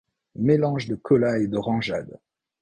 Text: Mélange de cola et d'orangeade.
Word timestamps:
Mélange 0.39 0.87
de 0.87 0.95
cola 0.95 1.37
et 1.37 1.45
d'orangeade. 1.45 2.17